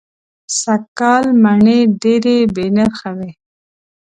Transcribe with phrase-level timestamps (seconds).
[0.59, 3.31] سږ کال مڼې دېرې بې نرخه وې.